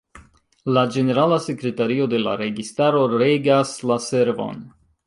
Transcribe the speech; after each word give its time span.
La 0.77 0.83
ĝenerala 0.95 1.37
sekretario 1.49 2.09
de 2.15 2.23
la 2.25 2.35
registaro 2.43 3.05
regas 3.25 3.79
la 3.93 4.01
servon. 4.13 4.69